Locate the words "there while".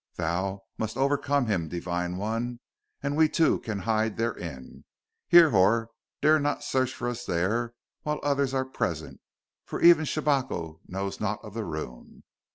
7.23-8.19